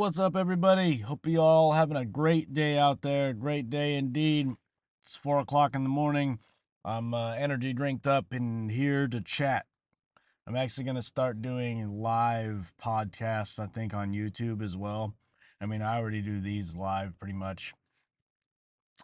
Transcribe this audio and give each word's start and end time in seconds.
what's 0.00 0.18
up, 0.18 0.34
everybody? 0.34 0.96
Hope 0.96 1.26
you 1.26 1.42
all 1.42 1.72
having 1.72 1.98
a 1.98 2.06
great 2.06 2.54
day 2.54 2.78
out 2.78 3.02
there. 3.02 3.34
Great 3.34 3.68
day 3.68 3.96
indeed. 3.96 4.48
It's 5.04 5.14
four 5.14 5.38
o'clock 5.38 5.74
in 5.74 5.82
the 5.82 5.90
morning. 5.90 6.38
I'm 6.86 7.12
uh, 7.12 7.34
energy 7.34 7.74
drinked 7.74 8.06
up 8.06 8.32
and 8.32 8.70
here 8.70 9.06
to 9.08 9.20
chat. 9.20 9.66
I'm 10.46 10.56
actually 10.56 10.84
going 10.84 10.96
to 10.96 11.02
start 11.02 11.42
doing 11.42 12.00
live 12.00 12.72
podcasts, 12.82 13.60
I 13.60 13.66
think, 13.66 13.92
on 13.92 14.14
YouTube 14.14 14.62
as 14.62 14.74
well. 14.74 15.12
I 15.60 15.66
mean, 15.66 15.82
I 15.82 15.98
already 15.98 16.22
do 16.22 16.40
these 16.40 16.74
live 16.74 17.18
pretty 17.18 17.34
much, 17.34 17.74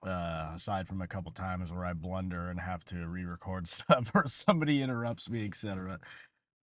uh, 0.03 0.53
aside 0.55 0.89
from 0.89 1.03
a 1.03 1.07
couple 1.07 1.31
times 1.31 1.71
where 1.71 1.85
I 1.85 1.93
blunder 1.93 2.49
and 2.49 2.59
have 2.59 2.87
to 2.87 3.07
re 3.07 3.27
record 3.27 3.69
stuff 3.69 4.13
or 4.15 4.27
somebody 4.29 4.81
interrupts 4.81 5.29
me, 5.29 5.45
etc. 5.45 6.01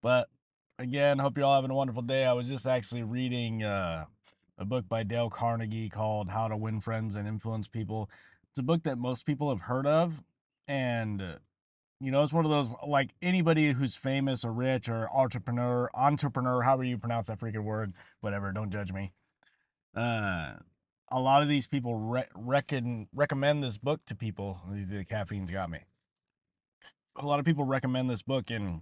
But 0.02 0.27
again, 0.79 1.20
hope 1.20 1.38
you're 1.38 1.45
all 1.45 1.54
having 1.54 1.70
a 1.70 1.75
wonderful 1.75 2.02
day. 2.02 2.25
I 2.25 2.34
was 2.34 2.50
just 2.50 2.65
actually 2.65 3.04
reading 3.04 3.61
uh, 3.61 4.05
a 4.57 4.65
book 4.65 4.88
by 4.88 5.04
Dale 5.04 5.29
Carnegie 5.29 5.89
called 5.89 6.30
How 6.30 6.48
to 6.48 6.57
Win 6.57 6.80
Friends 6.80 7.16
and 7.16 7.27
Influence 7.27 7.67
People. 7.67 8.09
It's 8.52 8.59
a 8.59 8.63
book 8.63 8.84
that 8.84 8.98
most 8.98 9.25
people 9.25 9.49
have 9.49 9.61
heard 9.61 9.88
of. 9.88 10.21
And, 10.67 11.21
uh, 11.21 11.35
you 11.99 12.11
know, 12.11 12.23
it's 12.23 12.34
one 12.34 12.45
of 12.45 12.52
those 12.52 12.73
like 12.85 13.11
anybody 13.21 13.71
who's 13.71 13.95
famous 13.95 14.45
or 14.45 14.53
rich 14.53 14.89
or 14.89 15.09
entrepreneur, 15.13 15.89
entrepreneur, 15.94 16.61
however 16.61 16.84
you 16.84 16.97
pronounce 16.97 17.27
that 17.27 17.39
freaking 17.39 17.63
word, 17.63 17.94
whatever, 18.21 18.52
don't 18.52 18.71
judge 18.71 18.94
me. 18.94 19.11
Uh, 19.95 20.53
a 21.11 21.20
lot 21.20 21.41
of 21.41 21.49
these 21.49 21.67
people 21.67 21.95
re- 21.95 22.25
reckon, 22.35 23.08
recommend 23.13 23.63
this 23.63 23.77
book 23.77 24.02
to 24.05 24.16
people. 24.16 24.59
The 24.72 25.05
caffeine's 25.05 25.52
got 25.52 25.70
me. 25.70 25.80
A 27.16 27.25
lot 27.25 27.39
of 27.39 27.45
people 27.45 27.66
recommend 27.66 28.09
this 28.09 28.23
book 28.23 28.49
and 28.49 28.81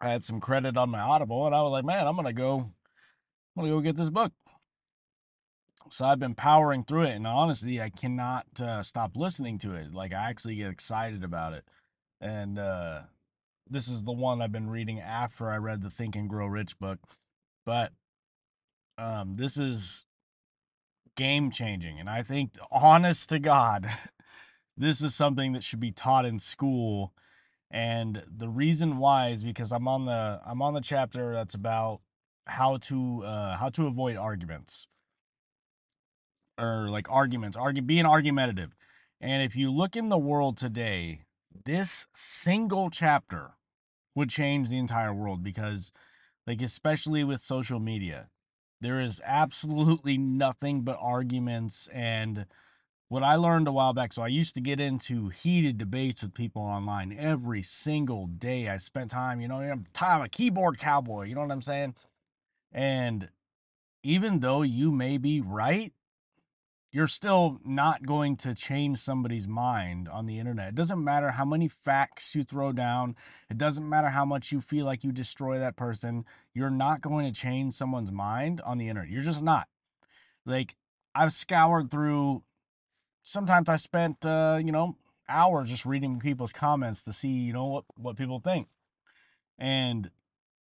I 0.00 0.08
had 0.08 0.24
some 0.24 0.40
credit 0.40 0.78
on 0.78 0.88
my 0.88 1.00
Audible, 1.00 1.44
and 1.44 1.54
I 1.54 1.60
was 1.62 1.72
like, 1.72 1.84
man, 1.84 2.06
I'm 2.06 2.16
gonna 2.16 2.32
go, 2.32 2.60
I'm 2.60 3.62
gonna 3.62 3.68
go 3.68 3.80
get 3.80 3.96
this 3.96 4.08
book. 4.08 4.32
So 5.90 6.06
I've 6.06 6.18
been 6.18 6.34
powering 6.34 6.84
through 6.84 7.04
it, 7.04 7.16
and 7.16 7.26
honestly, 7.26 7.80
I 7.80 7.90
cannot 7.90 8.46
uh, 8.60 8.82
stop 8.82 9.16
listening 9.16 9.58
to 9.58 9.74
it. 9.74 9.92
Like 9.92 10.12
I 10.12 10.30
actually 10.30 10.56
get 10.56 10.70
excited 10.70 11.24
about 11.24 11.52
it, 11.52 11.64
and 12.20 12.58
uh, 12.58 13.02
this 13.68 13.88
is 13.88 14.04
the 14.04 14.12
one 14.12 14.40
I've 14.40 14.52
been 14.52 14.70
reading 14.70 15.00
after 15.00 15.50
I 15.50 15.56
read 15.56 15.82
the 15.82 15.90
Think 15.90 16.16
and 16.16 16.28
Grow 16.28 16.46
Rich 16.46 16.78
book. 16.78 16.98
But 17.66 17.92
um, 18.98 19.36
this 19.36 19.56
is 19.56 20.06
game 21.16 21.50
changing, 21.50 21.98
and 21.98 22.08
I 22.08 22.22
think, 22.22 22.52
honest 22.70 23.28
to 23.30 23.38
God, 23.38 23.90
this 24.76 25.02
is 25.02 25.14
something 25.14 25.52
that 25.52 25.64
should 25.64 25.80
be 25.80 25.92
taught 25.92 26.24
in 26.24 26.38
school 26.38 27.12
and 27.70 28.24
the 28.26 28.48
reason 28.48 28.98
why 28.98 29.28
is 29.28 29.44
because 29.44 29.72
I'm 29.72 29.86
on 29.86 30.06
the 30.06 30.40
I'm 30.44 30.60
on 30.60 30.74
the 30.74 30.80
chapter 30.80 31.32
that's 31.34 31.54
about 31.54 32.00
how 32.46 32.78
to 32.78 33.22
uh 33.24 33.56
how 33.56 33.68
to 33.70 33.86
avoid 33.86 34.16
arguments 34.16 34.88
or 36.60 36.88
like 36.88 37.10
arguments, 37.10 37.56
argue 37.56 37.82
being 37.82 38.06
argumentative. 38.06 38.74
And 39.20 39.42
if 39.42 39.56
you 39.56 39.70
look 39.70 39.96
in 39.96 40.08
the 40.08 40.18
world 40.18 40.56
today, 40.56 41.22
this 41.64 42.06
single 42.14 42.90
chapter 42.90 43.52
would 44.14 44.30
change 44.30 44.68
the 44.68 44.78
entire 44.78 45.14
world 45.14 45.42
because 45.42 45.92
like 46.46 46.62
especially 46.62 47.24
with 47.24 47.40
social 47.40 47.80
media, 47.80 48.28
there 48.80 49.00
is 49.00 49.20
absolutely 49.24 50.18
nothing 50.18 50.82
but 50.82 50.98
arguments 51.00 51.88
and 51.92 52.46
what 53.08 53.24
I 53.24 53.34
learned 53.34 53.66
a 53.66 53.72
while 53.72 53.92
back, 53.92 54.12
so 54.12 54.22
I 54.22 54.28
used 54.28 54.54
to 54.54 54.60
get 54.60 54.78
into 54.78 55.30
heated 55.30 55.78
debates 55.78 56.22
with 56.22 56.32
people 56.32 56.62
online 56.62 57.12
every 57.18 57.60
single 57.60 58.28
day. 58.28 58.68
I 58.68 58.76
spent 58.76 59.10
time, 59.10 59.40
you 59.40 59.48
know, 59.48 59.56
I'm 59.56 59.86
time 59.92 60.22
a 60.22 60.28
keyboard 60.28 60.78
cowboy, 60.78 61.24
you 61.24 61.34
know 61.34 61.40
what 61.40 61.50
I'm 61.50 61.60
saying? 61.60 61.96
And 62.70 63.30
even 64.04 64.38
though 64.38 64.62
you 64.62 64.92
may 64.92 65.18
be 65.18 65.40
right, 65.40 65.92
you're 66.92 67.06
still 67.06 67.60
not 67.64 68.04
going 68.04 68.36
to 68.36 68.54
change 68.54 68.98
somebody's 68.98 69.46
mind 69.46 70.08
on 70.08 70.26
the 70.26 70.38
internet. 70.38 70.70
It 70.70 70.74
doesn't 70.74 71.02
matter 71.02 71.32
how 71.32 71.44
many 71.44 71.68
facts 71.68 72.34
you 72.34 72.42
throw 72.42 72.72
down, 72.72 73.16
it 73.48 73.58
doesn't 73.58 73.88
matter 73.88 74.08
how 74.08 74.24
much 74.24 74.52
you 74.52 74.60
feel 74.60 74.84
like 74.84 75.04
you 75.04 75.12
destroy 75.12 75.58
that 75.58 75.76
person. 75.76 76.24
You're 76.54 76.70
not 76.70 77.00
going 77.00 77.32
to 77.32 77.38
change 77.38 77.74
someone's 77.74 78.12
mind 78.12 78.60
on 78.62 78.78
the 78.78 78.88
internet. 78.88 79.10
You're 79.10 79.22
just 79.22 79.42
not. 79.42 79.68
Like, 80.44 80.76
I've 81.14 81.32
scoured 81.32 81.90
through 81.90 82.42
sometimes 83.22 83.68
I 83.68 83.76
spent 83.76 84.24
uh, 84.24 84.58
you 84.62 84.72
know 84.72 84.96
hours 85.28 85.70
just 85.70 85.86
reading 85.86 86.18
people's 86.18 86.52
comments 86.52 87.02
to 87.02 87.12
see 87.12 87.28
you 87.28 87.52
know 87.52 87.66
what 87.66 87.84
what 87.96 88.16
people 88.16 88.40
think. 88.40 88.68
And 89.58 90.10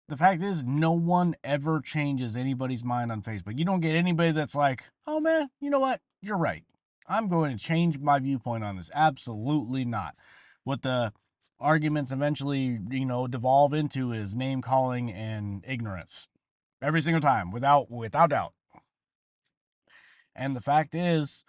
the 0.08 0.16
fact 0.16 0.42
is, 0.42 0.64
no 0.64 0.92
one 0.92 1.36
ever 1.44 1.80
changes 1.80 2.34
anybody's 2.34 2.82
mind 2.82 3.12
on 3.12 3.22
Facebook. 3.22 3.58
You 3.58 3.64
don't 3.64 3.80
get 3.80 3.94
anybody 3.94 4.32
that's 4.32 4.54
like, 4.54 4.84
"Oh 5.06 5.20
man, 5.20 5.50
you 5.60 5.70
know 5.70 5.80
what? 5.80 6.00
You're 6.22 6.38
right. 6.38 6.64
I'm 7.06 7.28
going 7.28 7.56
to 7.56 7.62
change 7.62 7.98
my 7.98 8.18
viewpoint 8.18 8.64
on 8.64 8.76
this." 8.76 8.90
Absolutely 8.94 9.84
not. 9.84 10.14
What 10.64 10.82
the 10.82 11.12
arguments 11.60 12.12
eventually, 12.12 12.78
you 12.90 13.04
know, 13.04 13.26
devolve 13.26 13.74
into 13.74 14.12
is 14.12 14.34
name 14.34 14.62
calling 14.62 15.12
and 15.12 15.64
ignorance. 15.66 16.28
Every 16.80 17.02
single 17.02 17.20
time, 17.20 17.50
without 17.50 17.90
without 17.90 18.30
doubt. 18.30 18.54
And 20.34 20.54
the 20.54 20.60
fact 20.60 20.94
is, 20.94 21.44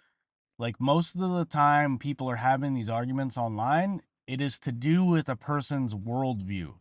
like 0.58 0.80
most 0.80 1.14
of 1.14 1.30
the 1.30 1.46
time 1.46 1.98
people 1.98 2.28
are 2.28 2.36
having 2.36 2.74
these 2.74 2.88
arguments 2.88 3.38
online, 3.38 4.02
it 4.26 4.40
is 4.40 4.58
to 4.60 4.72
do 4.72 5.04
with 5.04 5.28
a 5.28 5.36
person's 5.36 5.94
worldview. 5.94 6.74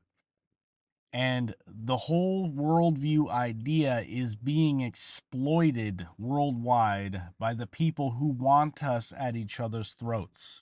And 1.12 1.56
the 1.66 1.98
whole 1.98 2.52
worldview 2.52 3.30
idea 3.30 4.06
is 4.08 4.36
being 4.36 4.82
exploited 4.82 6.08
worldwide 6.20 7.22
by 7.40 7.56
the 7.56 7.66
people 7.66 8.12
who 8.12 8.28
want 8.28 8.84
us 8.84 9.12
at 9.18 9.36
each 9.36 9.60
other's 9.60 9.94
throats. 9.94 10.62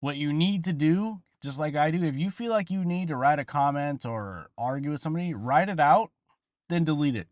What 0.00 0.16
you 0.16 0.32
need 0.32 0.64
to 0.64 0.72
do, 0.72 1.22
just 1.40 1.58
like 1.58 1.76
I 1.76 1.92
do, 1.92 2.02
if 2.02 2.16
you 2.16 2.30
feel 2.30 2.50
like 2.50 2.70
you 2.70 2.84
need 2.84 3.08
to 3.08 3.16
write 3.16 3.38
a 3.38 3.44
comment 3.44 4.04
or 4.04 4.50
argue 4.58 4.90
with 4.90 5.00
somebody, 5.00 5.32
write 5.32 5.68
it 5.68 5.78
out, 5.78 6.10
then 6.68 6.84
delete 6.84 7.16
it. 7.16 7.28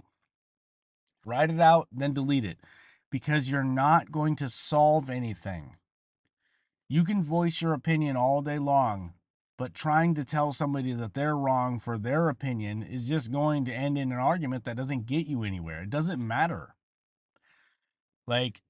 Write 1.26 1.50
it 1.50 1.60
out, 1.60 1.88
then 1.90 2.12
delete 2.12 2.44
it 2.44 2.58
because 3.12 3.50
you're 3.50 3.62
not 3.62 4.10
going 4.10 4.34
to 4.36 4.48
solve 4.48 5.10
anything. 5.10 5.76
You 6.88 7.04
can 7.04 7.22
voice 7.22 7.60
your 7.60 7.74
opinion 7.74 8.16
all 8.16 8.40
day 8.40 8.58
long, 8.58 9.12
but 9.62 9.74
trying 9.74 10.12
to 10.12 10.24
tell 10.24 10.50
somebody 10.50 10.92
that 10.92 11.14
they're 11.14 11.36
wrong 11.36 11.78
for 11.78 11.96
their 11.96 12.28
opinion 12.28 12.82
is 12.82 13.08
just 13.08 13.30
going 13.30 13.64
to 13.64 13.72
end 13.72 13.96
in 13.96 14.10
an 14.10 14.18
argument 14.18 14.64
that 14.64 14.76
doesn't 14.76 15.06
get 15.06 15.28
you 15.28 15.44
anywhere. 15.44 15.82
It 15.82 15.88
doesn't 15.88 16.20
matter. 16.20 16.74
Like 18.26 18.60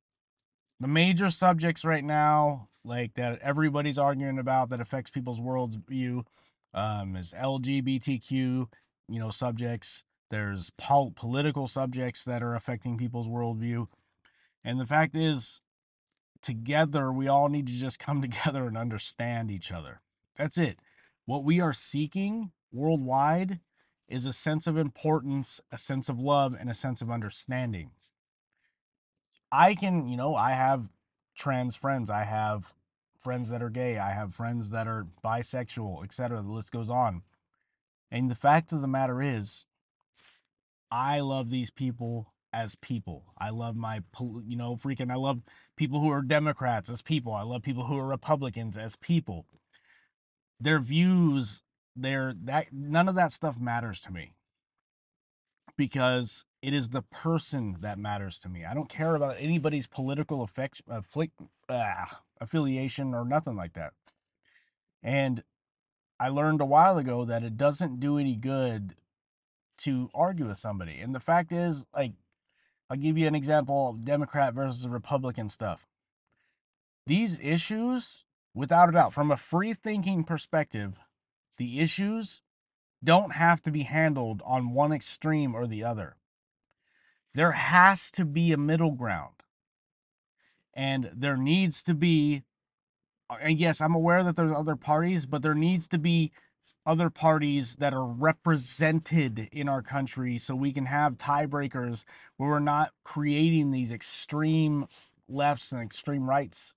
the 0.81 0.89
major 0.89 1.31
subjects 1.31 1.83
right 1.83 2.05
now, 2.05 2.69
like 2.85 3.15
that 3.15 3.39
everybody's 3.41 3.99
arguing 3.99 4.39
about 4.39 4.69
that 4.69 4.83
affects 4.83 5.11
people's 5.11 5.41
worldview, 5.41 6.25
um, 6.75 7.17
is 7.17 7.33
LGBTQ, 7.41 8.31
you 8.31 8.69
know, 9.09 9.31
subjects. 9.31 10.05
There's 10.31 10.69
pol- 10.77 11.15
political 11.17 11.69
subjects 11.69 12.23
that 12.25 12.43
are 12.43 12.55
affecting 12.55 12.99
people's 12.99 13.29
worldview. 13.29 13.87
And 14.63 14.79
the 14.79 14.85
fact 14.85 15.17
is, 15.17 15.63
together, 16.43 17.11
we 17.11 17.29
all 17.29 17.49
need 17.49 17.67
to 17.69 17.73
just 17.73 17.99
come 17.99 18.21
together 18.31 18.67
and 18.67 18.77
understand 18.77 19.51
each 19.51 19.73
other. 19.73 20.03
That's 20.37 20.59
it. 20.59 20.79
What 21.25 21.45
we 21.45 21.61
are 21.61 21.73
seeking 21.73 22.53
worldwide 22.73 23.61
is 24.09 24.27
a 24.27 24.33
sense 24.33 24.67
of 24.67 24.77
importance, 24.77 25.61
a 25.71 25.79
sense 25.79 26.09
of 26.09 26.19
love, 26.19 26.55
and 26.59 26.69
a 26.69 26.75
sense 26.75 27.01
of 27.01 27.11
understanding. 27.11 27.91
I 29.51 29.75
can, 29.75 30.09
you 30.09 30.17
know, 30.17 30.35
I 30.35 30.53
have 30.53 30.89
trans 31.37 31.77
friends, 31.77 32.11
I 32.11 32.25
have 32.25 32.75
friends 33.19 33.51
that 33.51 33.63
are 33.63 33.71
gay, 33.71 33.99
I 33.99 34.13
have 34.13 34.35
friends 34.35 34.71
that 34.71 34.87
are 34.87 35.07
bisexual, 35.25 36.05
etc. 36.05 36.43
The 36.43 36.51
list 36.51 36.73
goes 36.73 36.91
on. 36.91 37.23
And 38.11 38.31
the 38.31 38.35
fact 38.35 38.73
of 38.73 38.81
the 38.81 38.89
matter 38.89 39.23
is, 39.23 39.67
I 40.91 41.21
love 41.21 41.51
these 41.51 41.71
people 41.71 42.33
as 42.53 42.75
people. 42.75 43.25
I 43.39 43.51
love 43.51 43.77
my, 43.77 44.03
you 44.45 44.57
know, 44.57 44.77
freaking, 44.77 45.11
I 45.11 45.17
love 45.17 45.41
people 45.77 46.01
who 46.01 46.11
are 46.11 46.21
Democrats 46.21 46.91
as 46.91 47.01
people. 47.01 47.33
I 47.33 47.43
love 47.43 47.63
people 47.63 47.87
who 47.87 47.97
are 47.97 48.07
Republicans 48.07 48.77
as 48.77 48.97
people. 48.97 49.47
Their 50.63 50.79
views, 50.79 51.65
their, 51.97 52.35
that, 52.45 52.67
none 52.73 53.09
of 53.09 53.15
that 53.17 53.33
stuff 53.33 53.59
matters 53.59 53.99
to 54.01 54.13
me 54.13 54.35
because 55.77 56.45
it 56.61 56.73
is 56.73 56.91
the 56.91 57.03
person 57.03 57.79
that 57.81 57.99
matters 57.99 58.39
to 58.39 58.49
me. 58.49 58.65
I 58.65 58.75
don't 58.75 58.89
care 58.89 59.17
about 59.17 59.37
anybody's 59.39 59.87
political 59.87 60.43
affection, 60.43 60.87
afflict, 60.89 61.41
uh, 61.69 62.05
affiliation 62.41 63.15
or 63.15 63.25
nothing 63.25 63.57
like 63.57 63.73
that. 63.73 63.93
And 65.03 65.43
I 66.21 66.29
learned 66.29 66.61
a 66.61 66.67
while 66.67 66.99
ago 66.99 67.25
that 67.25 67.43
it 67.43 67.57
doesn't 67.57 67.99
do 67.99 68.17
any 68.19 68.37
good 68.37 68.95
to 69.79 70.11
argue 70.15 70.47
with 70.47 70.59
somebody. 70.59 71.01
And 71.01 71.13
the 71.13 71.21
fact 71.21 71.51
is, 71.51 71.87
like, 71.93 72.13
I'll 72.89 72.97
give 72.97 73.19
you 73.19 73.27
an 73.27 73.35
example 73.35 73.91
of 73.91 74.05
Democrat 74.05 74.55
versus 74.55 74.87
Republican 74.87 75.49
stuff. 75.49 75.89
These 77.07 77.41
issues, 77.41 78.25
without 78.55 78.89
a 78.89 78.93
doubt, 78.93 79.13
from 79.13 79.31
a 79.31 79.37
free 79.37 79.75
thinking 79.75 80.25
perspective, 80.25 80.99
the 81.59 81.81
issues 81.81 82.43
don't 83.05 83.35
have 83.35 83.63
to 83.63 83.71
be 83.71 83.83
handled 83.83 84.43
on 84.45 84.73
one 84.73 84.93
extreme 84.93 85.55
or 85.55 85.67
the 85.67 85.83
other. 85.85 86.17
There 87.35 87.53
has 87.53 88.11
to 88.13 88.25
be 88.25 88.53
a 88.53 88.59
middle 88.59 88.93
ground. 88.93 89.35
And 90.75 91.11
there 91.15 91.37
needs 91.37 91.83
to 91.85 91.95
be, 91.95 92.43
and 93.41 93.59
yes, 93.59 93.81
I'm 93.81 93.95
aware 93.95 94.23
that 94.25 94.37
there's 94.37 94.53
other 94.53 94.77
parties, 94.77 95.27
but 95.27 95.43
there 95.43 95.55
needs 95.55 95.87
to 95.89 95.99
be 95.99 96.33
other 96.85 97.11
parties 97.11 97.77
that 97.77 97.95
are 97.95 98.07
represented 98.07 99.49
in 99.53 99.69
our 99.69 99.83
country 99.83 100.37
so 100.39 100.55
we 100.55 100.73
can 100.73 100.87
have 100.87 101.17
tiebreakers 101.17 102.05
where 102.37 102.51
we're 102.51 102.59
not 102.59 102.93
creating 103.05 103.71
these 103.71 103.93
extreme 103.93 104.87
lefts 105.29 105.73
and 105.73 105.81
extreme 105.81 106.29
rights. 106.29 106.75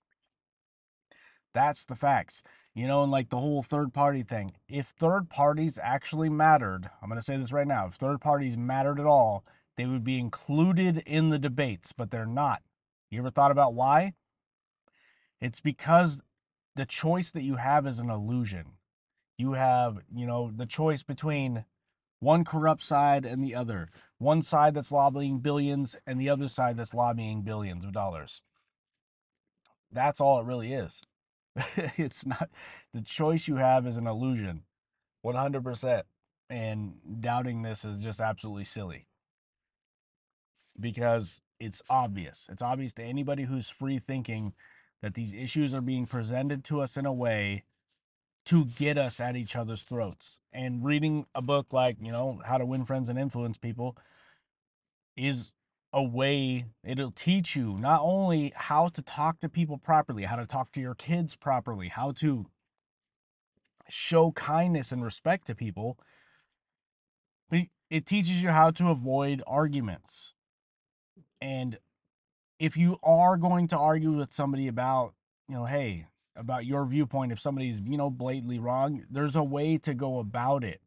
That's 1.55 1.85
the 1.85 1.95
facts. 1.95 2.43
You 2.75 2.85
know, 2.85 3.01
and 3.01 3.11
like 3.11 3.29
the 3.29 3.39
whole 3.39 3.63
third 3.63 3.93
party 3.93 4.21
thing. 4.21 4.51
If 4.67 4.87
third 4.87 5.29
parties 5.29 5.79
actually 5.81 6.29
mattered, 6.29 6.89
I'm 7.01 7.07
going 7.09 7.17
to 7.17 7.25
say 7.25 7.37
this 7.37 7.53
right 7.53 7.65
now. 7.65 7.87
If 7.87 7.95
third 7.95 8.19
parties 8.19 8.57
mattered 8.57 8.99
at 8.99 9.05
all, 9.05 9.45
they 9.77 9.85
would 9.85 10.03
be 10.03 10.19
included 10.19 11.01
in 11.05 11.29
the 11.29 11.39
debates, 11.39 11.93
but 11.93 12.11
they're 12.11 12.25
not. 12.25 12.61
You 13.09 13.19
ever 13.19 13.31
thought 13.31 13.51
about 13.51 13.73
why? 13.73 14.13
It's 15.39 15.61
because 15.61 16.21
the 16.75 16.85
choice 16.85 17.31
that 17.31 17.43
you 17.43 17.55
have 17.55 17.87
is 17.87 17.99
an 17.99 18.09
illusion. 18.09 18.73
You 19.37 19.53
have, 19.53 19.99
you 20.13 20.27
know, 20.27 20.51
the 20.53 20.65
choice 20.65 21.03
between 21.03 21.63
one 22.19 22.43
corrupt 22.43 22.81
side 22.83 23.25
and 23.25 23.41
the 23.41 23.55
other, 23.55 23.89
one 24.17 24.41
side 24.41 24.73
that's 24.73 24.91
lobbying 24.91 25.39
billions 25.39 25.95
and 26.05 26.19
the 26.19 26.29
other 26.29 26.49
side 26.49 26.75
that's 26.75 26.93
lobbying 26.93 27.41
billions 27.43 27.85
of 27.85 27.93
dollars. 27.93 28.41
That's 29.91 30.19
all 30.19 30.41
it 30.41 30.45
really 30.45 30.73
is. 30.73 31.01
it's 31.97 32.25
not 32.25 32.49
the 32.93 33.01
choice 33.01 33.47
you 33.47 33.55
have 33.55 33.87
is 33.87 33.97
an 33.97 34.07
illusion 34.07 34.63
100% 35.25 36.03
and 36.49 36.93
doubting 37.21 37.61
this 37.61 37.85
is 37.85 38.01
just 38.01 38.19
absolutely 38.19 38.63
silly. 38.63 39.07
Because 40.79 41.41
it's 41.59 41.81
obvious 41.89 42.49
it's 42.51 42.61
obvious 42.61 42.93
to 42.93 43.03
anybody 43.03 43.43
who's 43.43 43.69
free 43.69 43.97
thinking 43.97 44.53
that 45.01 45.13
these 45.13 45.33
issues 45.33 45.73
are 45.73 45.81
being 45.81 46.05
presented 46.05 46.63
to 46.65 46.81
us 46.81 46.97
in 46.97 47.05
a 47.05 47.13
way 47.13 47.63
to 48.45 48.65
get 48.65 48.97
us 48.97 49.19
at 49.19 49.35
each 49.35 49.55
other's 49.55 49.83
throats 49.83 50.41
and 50.51 50.83
reading 50.83 51.25
a 51.33 51.41
book 51.41 51.71
like 51.71 51.97
you 52.01 52.11
know 52.11 52.41
how 52.45 52.57
to 52.57 52.65
win 52.65 52.83
friends 52.83 53.09
and 53.09 53.17
influence 53.17 53.57
people 53.57 53.95
is 55.15 55.53
a 55.95 56.03
way 56.03 56.65
it'll 56.83 57.09
teach 57.09 57.55
you 57.55 57.77
not 57.79 58.01
only 58.03 58.51
how 58.53 58.89
to 58.89 59.01
talk 59.01 59.39
to 59.39 59.47
people 59.47 59.77
properly, 59.77 60.23
how 60.23 60.35
to 60.35 60.45
talk 60.45 60.69
to 60.73 60.81
your 60.81 60.93
kids 60.93 61.37
properly, 61.37 61.87
how 61.87 62.11
to 62.11 62.47
show 63.87 64.33
kindness 64.33 64.91
and 64.91 65.01
respect 65.01 65.47
to 65.47 65.55
people, 65.55 65.97
but 67.49 67.61
it 67.89 68.05
teaches 68.05 68.43
you 68.43 68.49
how 68.49 68.71
to 68.71 68.89
avoid 68.89 69.41
arguments. 69.47 70.33
And 71.39 71.79
if 72.59 72.75
you 72.75 72.97
are 73.01 73.37
going 73.37 73.69
to 73.69 73.77
argue 73.77 74.11
with 74.11 74.33
somebody 74.33 74.67
about, 74.67 75.13
you 75.47 75.55
know, 75.55 75.65
hey, 75.65 76.07
about 76.35 76.65
your 76.65 76.85
viewpoint, 76.85 77.31
if 77.31 77.39
somebody's, 77.39 77.79
you 77.79 77.95
know, 77.95 78.09
blatantly 78.09 78.59
wrong, 78.59 79.05
there's 79.09 79.37
a 79.37 79.43
way 79.43 79.77
to 79.77 79.93
go 79.93 80.19
about 80.19 80.65
it. 80.65 80.81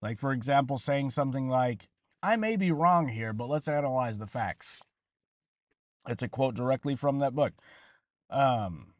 Like, 0.00 0.20
for 0.20 0.30
example, 0.30 0.78
saying 0.78 1.10
something 1.10 1.48
like, 1.48 1.88
I 2.26 2.34
may 2.34 2.56
be 2.56 2.72
wrong 2.72 3.06
here, 3.06 3.32
but 3.32 3.48
let's 3.48 3.68
analyze 3.68 4.18
the 4.18 4.26
facts. 4.26 4.80
It's 6.08 6.24
a 6.24 6.28
quote 6.28 6.56
directly 6.56 6.96
from 6.96 7.20
that 7.20 7.36
book. 7.36 7.52
Um, 8.30 8.94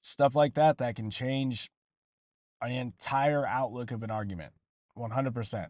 stuff 0.00 0.34
like 0.34 0.54
that 0.54 0.78
that 0.78 0.96
can 0.96 1.10
change 1.10 1.70
an 2.62 2.72
entire 2.72 3.46
outlook 3.46 3.90
of 3.90 4.02
an 4.02 4.10
argument 4.10 4.52
100% 4.96 5.66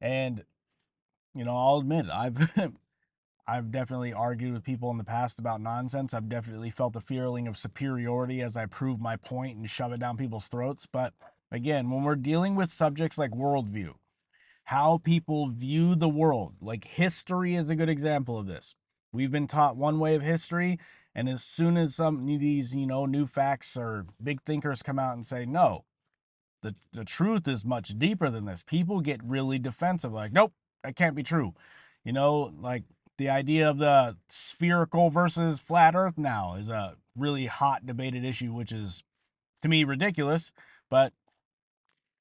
and 0.00 0.44
you 1.34 1.44
know 1.44 1.56
i'll 1.56 1.78
admit 1.78 2.06
i've 2.10 2.50
i've 3.48 3.70
definitely 3.70 4.12
argued 4.12 4.52
with 4.52 4.62
people 4.62 4.90
in 4.90 4.98
the 4.98 5.04
past 5.04 5.38
about 5.38 5.60
nonsense 5.60 6.14
i've 6.14 6.28
definitely 6.28 6.70
felt 6.70 6.96
a 6.96 7.00
feeling 7.00 7.48
of 7.48 7.58
superiority 7.58 8.40
as 8.40 8.56
i 8.56 8.64
prove 8.64 9.00
my 9.00 9.16
point 9.16 9.56
and 9.56 9.68
shove 9.68 9.92
it 9.92 10.00
down 10.00 10.16
people's 10.16 10.48
throats 10.48 10.86
but 10.86 11.12
again 11.50 11.90
when 11.90 12.02
we're 12.02 12.14
dealing 12.14 12.54
with 12.54 12.70
subjects 12.70 13.18
like 13.18 13.32
worldview 13.32 13.92
how 14.66 14.98
people 14.98 15.46
view 15.46 15.94
the 15.94 16.08
world. 16.08 16.54
Like 16.60 16.84
history 16.84 17.54
is 17.54 17.70
a 17.70 17.76
good 17.76 17.88
example 17.88 18.38
of 18.38 18.46
this. 18.46 18.74
We've 19.12 19.30
been 19.30 19.46
taught 19.46 19.76
one 19.76 20.00
way 20.00 20.16
of 20.16 20.22
history, 20.22 20.78
and 21.14 21.28
as 21.28 21.44
soon 21.44 21.76
as 21.76 21.94
some 21.94 22.28
of 22.28 22.40
these, 22.40 22.74
you 22.74 22.86
know, 22.86 23.06
new 23.06 23.26
facts 23.26 23.76
or 23.76 24.06
big 24.22 24.42
thinkers 24.42 24.82
come 24.82 24.98
out 24.98 25.14
and 25.14 25.24
say, 25.24 25.46
no, 25.46 25.84
the, 26.62 26.74
the 26.92 27.04
truth 27.04 27.46
is 27.46 27.64
much 27.64 27.96
deeper 27.96 28.28
than 28.28 28.44
this, 28.44 28.64
people 28.64 29.00
get 29.00 29.22
really 29.22 29.60
defensive, 29.60 30.12
like, 30.12 30.32
nope, 30.32 30.52
that 30.82 30.96
can't 30.96 31.14
be 31.14 31.22
true. 31.22 31.54
You 32.04 32.12
know, 32.12 32.52
like 32.60 32.82
the 33.18 33.30
idea 33.30 33.70
of 33.70 33.78
the 33.78 34.16
spherical 34.28 35.10
versus 35.10 35.60
flat 35.60 35.94
earth 35.94 36.18
now 36.18 36.56
is 36.56 36.70
a 36.70 36.96
really 37.16 37.46
hot 37.46 37.86
debated 37.86 38.24
issue, 38.24 38.52
which 38.52 38.72
is 38.72 39.04
to 39.62 39.68
me 39.68 39.84
ridiculous, 39.84 40.52
but 40.90 41.12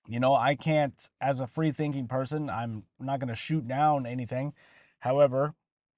you 0.08 0.20
know, 0.20 0.36
I 0.36 0.56
can't, 0.56 1.10
as 1.20 1.40
a 1.40 1.48
free 1.48 1.72
thinking 1.72 2.08
person, 2.08 2.50
I'm 2.50 2.84
not 3.00 3.20
going 3.20 3.30
to 3.30 3.36
shoot 3.36 3.68
down 3.68 4.06
anything. 4.06 4.54
However, 5.00 5.54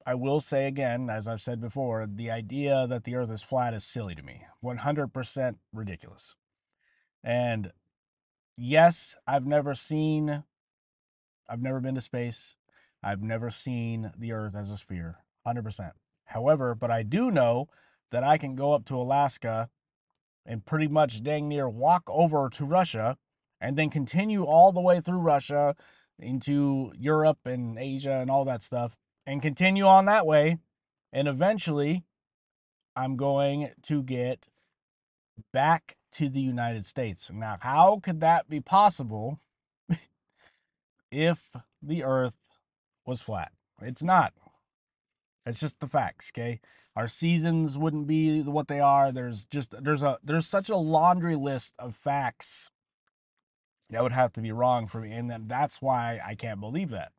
I 0.06 0.16
will 0.16 0.40
say 0.40 0.68
again, 0.68 1.10
as 1.10 1.28
I've 1.28 1.42
said 1.42 1.60
before, 1.60 2.08
the 2.08 2.32
idea 2.32 2.88
that 2.88 3.04
the 3.04 3.16
earth 3.16 3.30
is 3.30 3.44
flat 3.44 3.74
is 3.74 3.84
silly 3.84 4.16
to 4.16 4.24
me. 4.24 4.44
100% 4.64 5.56
ridiculous. 5.74 6.36
And 7.24 7.74
yes, 8.56 9.16
I've 9.28 9.46
never 9.46 9.76
seen, 9.76 10.44
I've 11.50 11.62
never 11.62 11.82
been 11.82 11.96
to 11.96 12.02
space. 12.02 12.56
I've 13.04 13.22
never 13.22 13.50
seen 13.50 14.12
the 14.18 14.32
earth 14.32 14.56
as 14.56 14.72
a 14.72 14.78
sphere. 14.78 15.18
100%. 15.46 15.92
However, 16.26 16.74
but 16.74 16.92
I 16.92 17.04
do 17.04 17.30
know 17.30 17.68
that 18.12 18.24
I 18.24 18.38
can 18.38 18.56
go 18.56 18.74
up 18.74 18.86
to 18.86 18.96
Alaska 18.96 19.70
and 20.46 20.66
pretty 20.66 20.88
much 20.88 21.22
dang 21.22 21.48
near 21.50 21.68
walk 21.68 22.04
over 22.08 22.50
to 22.50 22.66
Russia 22.66 23.18
and 23.60 23.78
then 23.78 23.90
continue 23.90 24.44
all 24.44 24.72
the 24.72 24.82
way 24.82 25.02
through 25.02 25.20
Russia 25.20 25.76
into 26.20 26.92
Europe 26.98 27.40
and 27.46 27.78
Asia 27.78 28.20
and 28.20 28.30
all 28.30 28.46
that 28.46 28.64
stuff 28.64 28.98
and 29.26 29.42
continue 29.42 29.86
on 29.86 30.06
that 30.06 30.26
way. 30.26 30.58
And 31.12 31.28
eventually, 31.28 32.04
I'm 32.96 33.16
going 33.16 33.72
to 33.84 34.04
get 34.04 34.48
back 35.54 35.98
to 36.14 36.30
the 36.30 36.42
United 36.42 36.86
States. 36.86 37.30
Now, 37.34 37.58
how 37.62 38.00
could 38.02 38.22
that 38.22 38.50
be 38.50 38.60
possible 38.60 39.40
if 41.12 41.52
the 41.82 42.04
earth 42.04 42.38
was 43.06 43.22
flat? 43.22 43.52
It's 43.82 44.04
not. 44.04 44.34
It's 45.46 45.60
just 45.60 45.80
the 45.80 45.88
facts, 45.88 46.32
okay? 46.34 46.60
Our 46.96 47.08
seasons 47.08 47.78
wouldn't 47.78 48.08
be 48.08 48.42
what 48.42 48.68
they 48.68 48.80
are. 48.80 49.12
There's 49.12 49.46
just 49.46 49.72
there's 49.84 50.02
a 50.02 50.18
there's 50.24 50.48
such 50.48 50.70
a 50.70 50.78
laundry 50.78 51.36
list 51.36 51.76
of 51.78 51.96
facts 51.96 52.72
that 53.90 54.04
would 54.04 54.12
have 54.12 54.34
to 54.34 54.42
be 54.42 54.52
wrong 54.52 54.88
for 54.88 55.02
me. 55.02 55.12
And 55.12 55.30
then 55.30 55.48
that's 55.48 55.82
why 55.82 56.20
I 56.26 56.36
can't 56.36 56.60
believe 56.60 56.90
that. 56.90 57.12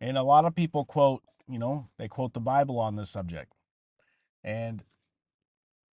And 0.00 0.16
a 0.16 0.22
lot 0.22 0.44
of 0.44 0.54
people 0.54 0.84
quote, 0.84 1.22
you 1.48 1.58
know, 1.58 1.88
they 1.98 2.08
quote 2.08 2.32
the 2.32 2.40
Bible 2.40 2.78
on 2.78 2.96
this 2.96 3.10
subject. 3.10 3.54
And 4.42 4.82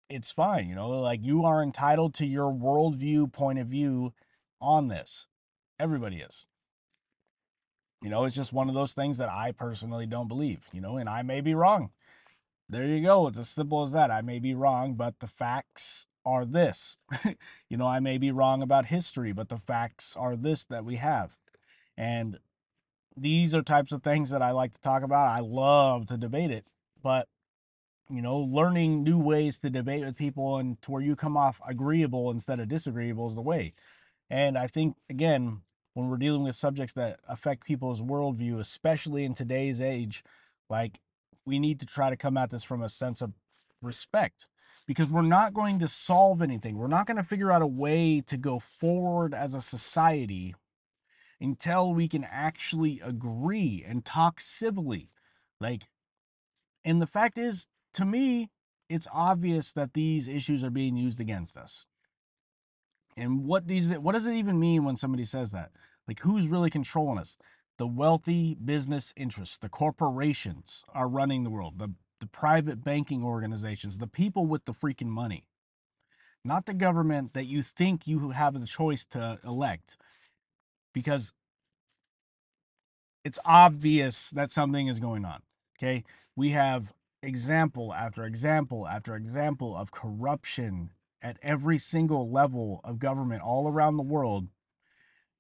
it's 0.10 0.32
fine, 0.32 0.68
you 0.68 0.76
know, 0.76 0.90
like 0.90 1.22
you 1.24 1.46
are 1.46 1.64
entitled 1.64 2.14
to 2.16 2.26
your 2.26 2.52
worldview 2.52 3.32
point 3.32 3.60
of 3.60 3.68
view 3.68 4.14
on 4.60 4.88
this. 4.90 5.28
Everybody 5.80 6.18
is. 6.18 6.46
You 8.02 8.10
know, 8.10 8.26
it's 8.26 8.36
just 8.36 8.52
one 8.52 8.68
of 8.68 8.76
those 8.76 8.94
things 8.94 9.18
that 9.18 9.30
I 9.30 9.52
personally 9.52 10.06
don't 10.06 10.28
believe, 10.28 10.68
you 10.74 10.82
know, 10.82 10.98
and 10.98 11.08
I 11.08 11.22
may 11.22 11.40
be 11.40 11.54
wrong. 11.54 11.92
There 12.68 12.86
you 12.86 13.02
go. 13.04 13.28
It's 13.28 13.38
as 13.38 13.50
simple 13.50 13.82
as 13.82 13.92
that. 13.92 14.12
I 14.12 14.22
may 14.22 14.40
be 14.40 14.54
wrong, 14.54 14.96
but 14.96 15.20
the 15.20 15.28
facts 15.28 16.08
are 16.26 16.46
this. 16.46 16.98
you 17.70 17.78
know, 17.78 17.88
I 17.88 18.00
may 18.00 18.18
be 18.18 18.32
wrong 18.32 18.62
about 18.62 18.88
history, 18.88 19.32
but 19.32 19.50
the 19.50 19.58
facts 19.58 20.16
are 20.16 20.36
this 20.36 20.66
that 20.66 20.86
we 20.86 20.98
have. 20.98 21.38
And 21.98 22.40
these 23.18 23.54
are 23.54 23.62
types 23.62 23.92
of 23.92 24.04
things 24.04 24.30
that 24.32 24.42
I 24.42 24.52
like 24.52 24.74
to 24.74 24.82
talk 24.82 25.04
about. 25.04 25.28
I 25.28 25.40
love 25.40 26.08
to 26.08 26.18
debate 26.18 26.52
it, 26.52 26.66
but 27.02 27.28
you 28.10 28.22
know, 28.22 28.38
learning 28.40 29.04
new 29.04 29.18
ways 29.18 29.58
to 29.60 29.70
debate 29.70 30.04
with 30.04 30.18
people 30.18 30.58
and 30.58 30.82
to 30.82 30.92
where 30.92 31.02
you 31.02 31.16
come 31.16 31.38
off 31.38 31.62
agreeable 31.66 32.30
instead 32.30 32.60
of 32.60 32.68
disagreeable 32.68 33.28
is 33.28 33.36
the 33.36 33.42
way. 33.42 33.74
And 34.30 34.58
I 34.58 34.68
think 34.68 34.98
again, 35.10 35.62
when 35.94 36.10
we're 36.10 36.18
dealing 36.18 36.44
with 36.44 36.56
subjects 36.56 36.94
that 36.94 37.20
affect 37.28 37.66
people's 37.66 38.02
worldview, 38.02 38.60
especially 38.60 39.24
in 39.24 39.34
today's 39.34 39.82
age, 39.82 40.24
like 40.70 41.00
we 41.46 41.60
need 41.60 41.80
to 41.80 41.86
try 41.86 42.10
to 42.10 42.18
come 42.18 42.38
at 42.38 42.50
this 42.50 42.64
from 42.64 42.82
a 42.82 42.90
sense 42.90 43.22
of 43.22 43.34
respect 43.82 44.48
because 44.92 45.10
we're 45.10 45.22
not 45.22 45.54
going 45.54 45.80
to 45.80 45.88
solve 45.88 46.42
anything. 46.42 46.76
We're 46.76 46.88
not 46.88 47.08
going 47.08 47.16
to 47.16 47.24
figure 47.24 47.50
out 47.50 47.62
a 47.62 47.68
way 47.68 48.20
to 48.28 48.36
go 48.36 48.60
forward 48.60 49.34
as 49.34 49.56
a 49.56 49.62
society 49.62 50.54
until 51.40 51.94
we 51.94 52.10
can 52.10 52.26
actually 52.30 53.00
agree 53.02 53.86
and 53.88 54.04
talk 54.04 54.42
civilly. 54.42 55.10
Like, 55.62 55.88
and 56.84 57.02
the 57.02 57.08
fact 57.08 57.38
is, 57.38 57.70
to 57.94 58.04
me, 58.04 58.50
it's 58.90 59.08
obvious 59.14 59.72
that 59.72 59.94
these 59.94 60.28
issues 60.28 60.62
are 60.62 60.70
being 60.70 60.98
used 60.98 61.22
against 61.22 61.56
us. 61.56 61.86
And 63.16 63.46
what 63.46 63.68
these 63.68 63.94
what 63.94 64.12
does 64.12 64.28
it 64.28 64.36
even 64.36 64.60
mean 64.60 64.84
when 64.84 64.98
somebody 64.98 65.24
says 65.24 65.52
that? 65.52 65.72
Like 66.06 66.20
who's 66.20 66.50
really 66.50 66.70
controlling 66.70 67.18
us? 67.18 67.38
The 67.78 67.88
wealthy 67.88 68.56
business 68.56 69.14
interests, 69.16 69.58
the 69.58 69.70
corporations 69.70 70.84
are 70.94 71.08
running 71.08 71.46
the 71.46 71.50
world, 71.50 71.80
the, 71.80 71.94
the 72.22 72.28
private 72.28 72.84
banking 72.84 73.26
organizations, 73.26 73.98
the 73.98 74.08
people 74.08 74.46
with 74.46 74.64
the 74.64 74.74
freaking 74.74 75.08
money, 75.08 75.44
not 76.46 76.66
the 76.66 76.74
government 76.74 77.34
that 77.34 77.46
you 77.46 77.62
think 77.62 78.08
you 78.08 78.30
have 78.30 78.60
the 78.60 78.66
choice 78.66 79.04
to 79.06 79.40
elect. 79.44 79.98
Because 80.94 81.34
it's 83.24 83.40
obvious 83.46 84.30
that 84.32 84.52
something 84.52 84.88
is 84.88 85.00
going 85.00 85.26
on. 85.26 85.42
Okay. 85.78 86.04
We 86.36 86.52
have 86.52 86.94
example 87.22 87.94
after 87.94 88.24
example 88.24 88.88
after 88.88 89.16
example 89.16 89.76
of 89.76 89.92
corruption 89.92 90.92
at 91.22 91.38
every 91.42 91.78
single 91.78 92.30
level 92.30 92.82
of 92.84 93.00
government 93.00 93.42
all 93.44 93.68
around 93.68 93.98
the 93.98 94.04
world. 94.04 94.48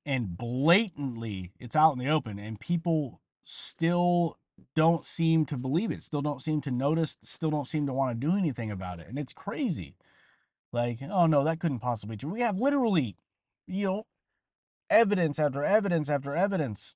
And 0.05 0.37
blatantly, 0.37 1.51
it's 1.59 1.75
out 1.75 1.93
in 1.93 1.99
the 1.99 2.09
open, 2.09 2.39
and 2.39 2.59
people 2.59 3.21
still 3.43 4.37
don't 4.75 5.05
seem 5.05 5.45
to 5.45 5.57
believe 5.57 5.91
it, 5.91 6.01
still 6.01 6.21
don't 6.21 6.41
seem 6.41 6.61
to 6.61 6.71
notice, 6.71 7.17
still 7.23 7.51
don't 7.51 7.67
seem 7.67 7.85
to 7.87 7.93
want 7.93 8.19
to 8.19 8.27
do 8.27 8.35
anything 8.35 8.71
about 8.71 8.99
it. 8.99 9.07
And 9.07 9.17
it's 9.19 9.33
crazy. 9.33 9.95
Like, 10.71 10.99
oh 11.01 11.25
no, 11.27 11.43
that 11.43 11.59
couldn't 11.59 11.79
possibly 11.79 12.15
be 12.15 12.19
true. 12.19 12.31
We 12.31 12.41
have 12.41 12.57
literally, 12.57 13.17
you 13.67 13.85
know, 13.85 14.05
evidence 14.89 15.39
after 15.39 15.63
evidence 15.63 16.09
after 16.09 16.35
evidence 16.35 16.95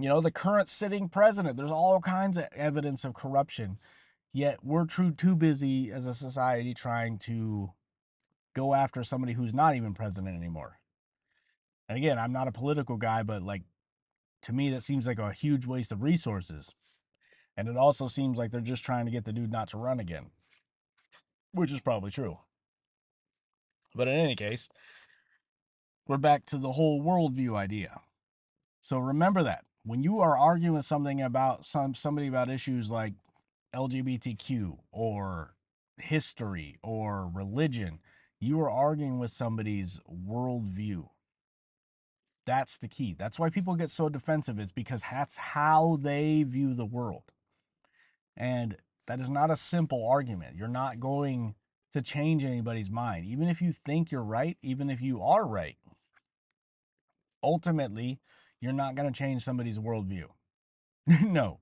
you 0.00 0.08
know, 0.08 0.20
the 0.20 0.30
current 0.30 0.68
sitting 0.68 1.08
president. 1.08 1.56
There's 1.56 1.70
all 1.70 2.00
kinds 2.00 2.38
of 2.38 2.46
evidence 2.54 3.04
of 3.04 3.14
corruption. 3.14 3.78
Yet 4.32 4.64
we're 4.64 4.86
too 4.86 5.12
too 5.12 5.36
busy 5.36 5.92
as 5.92 6.06
a 6.06 6.14
society 6.14 6.72
trying 6.72 7.18
to 7.18 7.72
go 8.54 8.74
after 8.74 9.04
somebody 9.04 9.34
who's 9.34 9.52
not 9.52 9.76
even 9.76 9.92
president 9.92 10.36
anymore. 10.36 10.78
And 11.88 11.98
again, 11.98 12.18
I'm 12.18 12.32
not 12.32 12.48
a 12.48 12.52
political 12.52 12.96
guy, 12.96 13.22
but 13.22 13.42
like 13.42 13.62
to 14.42 14.52
me 14.52 14.70
that 14.70 14.82
seems 14.82 15.06
like 15.06 15.18
a 15.18 15.32
huge 15.32 15.66
waste 15.66 15.92
of 15.92 16.02
resources. 16.02 16.74
And 17.56 17.68
it 17.68 17.76
also 17.76 18.08
seems 18.08 18.38
like 18.38 18.50
they're 18.50 18.60
just 18.60 18.84
trying 18.84 19.04
to 19.04 19.10
get 19.10 19.24
the 19.24 19.32
dude 19.32 19.52
not 19.52 19.68
to 19.68 19.78
run 19.78 20.00
again. 20.00 20.26
Which 21.52 21.70
is 21.70 21.80
probably 21.80 22.10
true. 22.10 22.38
But 23.94 24.08
in 24.08 24.14
any 24.14 24.34
case, 24.34 24.68
we're 26.08 26.16
back 26.16 26.46
to 26.46 26.58
the 26.58 26.72
whole 26.72 27.02
worldview 27.02 27.54
idea. 27.54 28.00
So 28.80 28.98
remember 28.98 29.42
that 29.42 29.64
when 29.84 30.02
you 30.02 30.20
are 30.20 30.36
arguing 30.36 30.82
something 30.82 31.20
about 31.20 31.64
some 31.64 31.94
somebody 31.94 32.26
about 32.26 32.50
issues 32.50 32.90
like 32.90 33.14
LGBTQ 33.74 34.78
or 34.90 35.54
history 35.98 36.78
or 36.82 37.30
religion, 37.32 38.00
you 38.40 38.60
are 38.60 38.70
arguing 38.70 39.18
with 39.18 39.30
somebody's 39.30 40.00
worldview. 40.10 41.08
That's 42.44 42.78
the 42.78 42.88
key. 42.88 43.14
That's 43.16 43.38
why 43.38 43.50
people 43.50 43.76
get 43.76 43.90
so 43.90 44.08
defensive. 44.08 44.58
It's 44.58 44.72
because 44.72 45.02
that's 45.10 45.36
how 45.36 45.98
they 46.00 46.42
view 46.42 46.74
the 46.74 46.84
world. 46.84 47.32
And 48.36 48.76
that 49.06 49.20
is 49.20 49.30
not 49.30 49.50
a 49.50 49.56
simple 49.56 50.06
argument. 50.08 50.56
You're 50.56 50.68
not 50.68 51.00
going 51.00 51.54
to 51.92 52.02
change 52.02 52.44
anybody's 52.44 52.90
mind. 52.90 53.26
Even 53.26 53.48
if 53.48 53.60
you 53.62 53.72
think 53.72 54.10
you're 54.10 54.22
right, 54.22 54.56
even 54.62 54.90
if 54.90 55.00
you 55.00 55.22
are 55.22 55.46
right, 55.46 55.76
ultimately, 57.42 58.20
you're 58.60 58.72
not 58.72 58.94
going 58.94 59.12
to 59.12 59.16
change 59.16 59.42
somebody's 59.42 59.78
worldview. 59.78 60.26
no, 61.22 61.60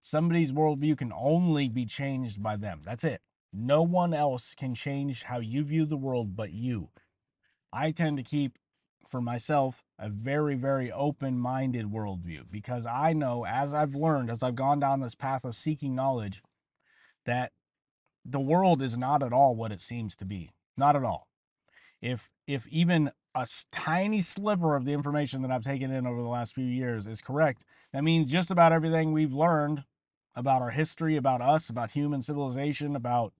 somebody's 0.00 0.52
worldview 0.52 0.96
can 0.96 1.12
only 1.12 1.68
be 1.68 1.86
changed 1.86 2.42
by 2.42 2.56
them. 2.56 2.82
That's 2.84 3.04
it. 3.04 3.22
No 3.52 3.82
one 3.82 4.12
else 4.12 4.54
can 4.54 4.74
change 4.74 5.24
how 5.24 5.38
you 5.38 5.62
view 5.64 5.86
the 5.86 5.96
world 5.96 6.36
but 6.36 6.52
you. 6.52 6.90
I 7.72 7.90
tend 7.90 8.16
to 8.18 8.22
keep, 8.22 8.58
for 9.08 9.20
myself, 9.20 9.84
a 9.98 10.08
very, 10.08 10.54
very 10.54 10.90
open 10.90 11.38
minded 11.38 11.86
worldview 11.86 12.50
because 12.50 12.86
I 12.86 13.12
know, 13.12 13.44
as 13.46 13.74
I've 13.74 13.94
learned, 13.94 14.30
as 14.30 14.42
I've 14.42 14.54
gone 14.54 14.80
down 14.80 15.00
this 15.00 15.14
path 15.14 15.44
of 15.44 15.54
seeking 15.54 15.94
knowledge, 15.94 16.42
that 17.26 17.52
the 18.24 18.40
world 18.40 18.82
is 18.82 18.96
not 18.96 19.22
at 19.22 19.32
all 19.32 19.54
what 19.54 19.72
it 19.72 19.80
seems 19.80 20.16
to 20.16 20.24
be. 20.24 20.50
Not 20.76 20.96
at 20.96 21.04
all. 21.04 21.28
If 22.00 22.30
if 22.46 22.66
even 22.68 23.12
a 23.34 23.46
tiny 23.72 24.20
sliver 24.20 24.76
of 24.76 24.84
the 24.84 24.92
information 24.92 25.42
that 25.42 25.50
I've 25.50 25.62
taken 25.62 25.90
in 25.90 26.06
over 26.06 26.22
the 26.22 26.28
last 26.28 26.54
few 26.54 26.64
years 26.64 27.06
is 27.06 27.20
correct, 27.20 27.64
that 27.92 28.04
means 28.04 28.30
just 28.30 28.50
about 28.50 28.72
everything 28.72 29.12
we've 29.12 29.32
learned 29.32 29.84
about 30.34 30.62
our 30.62 30.70
history, 30.70 31.16
about 31.16 31.40
us, 31.40 31.68
about 31.68 31.92
human 31.92 32.22
civilization, 32.22 32.96
about 32.96 33.32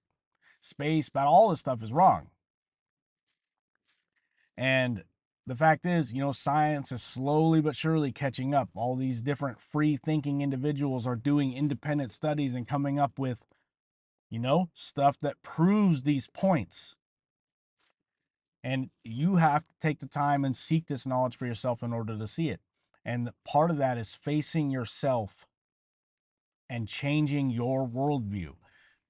space, 0.61 1.09
about 1.09 1.27
all 1.27 1.49
this 1.51 1.61
stuff 1.61 1.83
is 1.83 1.93
wrong. 1.93 2.29
And 4.57 5.05
the 5.47 5.55
fact 5.55 5.85
is, 5.85 6.13
you 6.15 6.21
know, 6.21 6.33
science 6.33 6.91
is 6.91 7.03
slowly 7.03 7.61
but 7.61 7.77
surely 7.77 8.13
catching 8.13 8.55
up. 8.55 8.71
All 8.75 8.97
these 8.97 9.21
different 9.21 9.61
free 9.61 9.97
thinking 9.97 10.41
individuals 10.41 11.07
are 11.07 11.17
doing 11.17 11.53
independent 11.53 12.13
studies 12.13 12.55
and 12.55 12.67
coming 12.67 12.99
up 12.99 13.19
with, 13.19 13.47
you 14.31 14.39
know, 14.39 14.71
stuff 14.73 15.19
that 15.21 15.43
proves 15.43 16.05
these 16.05 16.29
points. 16.29 16.97
And 18.63 18.89
you 19.05 19.37
have 19.37 19.67
to 19.67 19.75
take 19.83 20.01
the 20.01 20.07
time 20.07 20.45
and 20.45 20.57
seek 20.57 20.87
this 20.87 21.07
knowledge 21.07 21.37
for 21.37 21.45
yourself 21.45 21.83
in 21.83 21.93
order 21.93 22.17
to 22.17 22.27
see 22.27 22.49
it. 22.49 22.61
And 23.05 23.31
part 23.45 23.71
of 23.71 23.77
that 23.77 23.99
is 23.99 24.15
facing 24.15 24.71
yourself 24.71 25.47
and 26.71 26.89
changing 26.89 27.51
your 27.51 27.87
worldview, 27.87 28.55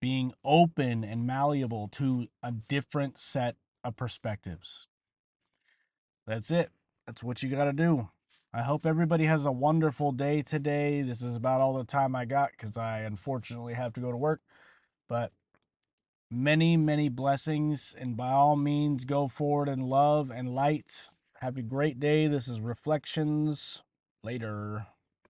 being 0.00 0.33
open 0.45 1.05
and 1.05 1.25
malleable 1.25 1.87
to 1.93 2.26
a 2.43 2.50
different 2.50 3.17
set 3.17 3.55
of 3.85 3.95
perspectives. 3.95 4.88
That's 6.26 6.50
it. 6.50 6.71
That's 7.07 7.23
what 7.23 7.43
you 7.43 7.50
got 7.50 7.64
to 7.64 7.73
do. 7.73 8.09
I 8.52 8.62
hope 8.62 8.87
everybody 8.87 9.25
has 9.25 9.45
a 9.45 9.52
wonderful 9.52 10.12
day 10.12 10.40
today. 10.40 11.02
This 11.02 11.23
is 11.23 11.35
about 11.35 11.61
all 11.61 11.75
the 11.75 11.85
time 11.85 12.14
I 12.14 12.25
got 12.25 12.52
because 12.52 12.76
I 12.76 13.00
unfortunately 13.00 13.75
have 13.75 13.93
to 13.95 14.00
go 14.00 14.11
to 14.11 14.16
work. 14.16 14.40
But 15.09 15.33
many, 16.31 16.76
many 16.76 17.09
blessings. 17.09 17.95
And 17.99 18.16
by 18.16 18.31
all 18.31 18.57
means, 18.57 19.04
go 19.04 19.28
forward 19.28 19.69
in 19.69 19.81
love 19.81 20.31
and 20.31 20.54
light. 20.54 21.09
Have 21.40 21.57
a 21.57 21.62
great 21.62 21.99
day. 21.99 22.26
This 22.26 22.49
is 22.49 22.61
Reflections. 22.61 23.83
Later. 24.23 24.87